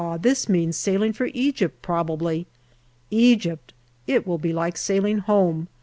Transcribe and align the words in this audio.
this 0.23 0.49
means 0.49 0.75
sailing 0.75 1.13
for 1.13 1.27
Egypt, 1.31 1.79
probably. 1.83 2.47
Egypt! 3.11 3.71
It 4.07 4.25
will 4.25 4.39
be 4.39 4.51
like 4.51 4.75
sailing 4.75 5.19
home. 5.19 5.67